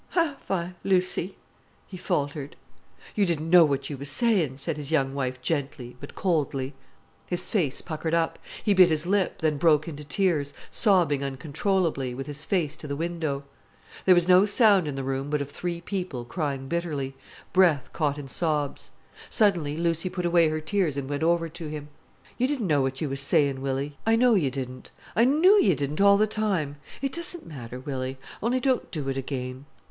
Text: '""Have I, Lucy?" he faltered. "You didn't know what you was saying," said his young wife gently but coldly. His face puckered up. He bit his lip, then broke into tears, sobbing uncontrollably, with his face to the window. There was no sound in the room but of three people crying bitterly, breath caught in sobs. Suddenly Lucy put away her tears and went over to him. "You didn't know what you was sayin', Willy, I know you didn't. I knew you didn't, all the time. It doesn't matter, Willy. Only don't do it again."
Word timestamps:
'""Have 0.21 0.49
I, 0.49 0.73
Lucy?" 0.83 1.35
he 1.85 1.95
faltered. 1.95 2.55
"You 3.13 3.23
didn't 3.27 3.51
know 3.51 3.63
what 3.63 3.87
you 3.87 3.97
was 3.99 4.09
saying," 4.09 4.57
said 4.57 4.77
his 4.77 4.89
young 4.91 5.13
wife 5.13 5.39
gently 5.43 5.95
but 5.99 6.15
coldly. 6.15 6.73
His 7.27 7.51
face 7.51 7.83
puckered 7.83 8.15
up. 8.15 8.39
He 8.63 8.73
bit 8.73 8.89
his 8.89 9.05
lip, 9.05 9.41
then 9.41 9.57
broke 9.59 9.87
into 9.87 10.03
tears, 10.03 10.55
sobbing 10.71 11.23
uncontrollably, 11.23 12.15
with 12.15 12.25
his 12.25 12.43
face 12.43 12.75
to 12.77 12.87
the 12.87 12.95
window. 12.95 13.43
There 14.05 14.15
was 14.15 14.27
no 14.27 14.43
sound 14.47 14.87
in 14.87 14.95
the 14.95 15.03
room 15.03 15.29
but 15.29 15.39
of 15.39 15.51
three 15.51 15.81
people 15.81 16.25
crying 16.25 16.67
bitterly, 16.67 17.13
breath 17.53 17.93
caught 17.93 18.17
in 18.17 18.27
sobs. 18.27 18.89
Suddenly 19.29 19.77
Lucy 19.77 20.09
put 20.09 20.25
away 20.25 20.49
her 20.49 20.59
tears 20.61 20.97
and 20.97 21.07
went 21.07 21.21
over 21.21 21.47
to 21.47 21.67
him. 21.69 21.89
"You 22.39 22.47
didn't 22.47 22.65
know 22.65 22.81
what 22.81 23.01
you 23.01 23.09
was 23.09 23.21
sayin', 23.21 23.61
Willy, 23.61 23.99
I 24.07 24.15
know 24.15 24.33
you 24.33 24.49
didn't. 24.49 24.89
I 25.15 25.25
knew 25.25 25.61
you 25.61 25.75
didn't, 25.75 26.01
all 26.01 26.17
the 26.17 26.25
time. 26.25 26.77
It 27.03 27.11
doesn't 27.13 27.45
matter, 27.45 27.79
Willy. 27.79 28.17
Only 28.41 28.59
don't 28.59 28.89
do 28.89 29.07
it 29.07 29.15
again." 29.15 29.65